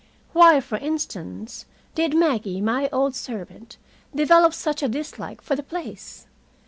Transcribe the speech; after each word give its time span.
Why, 0.33 0.59
for 0.61 0.79
instance, 0.79 1.65
did 1.93 2.15
Maggie, 2.17 2.59
my 2.59 2.89
old 2.91 3.13
servant, 3.15 3.77
develop 4.15 4.51
such 4.55 4.81
a 4.81 4.89
dislike 4.89 5.41
for 5.43 5.55
the 5.55 5.61
place? 5.61 6.25